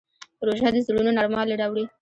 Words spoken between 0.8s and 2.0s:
زړونو نرموالی راوړي.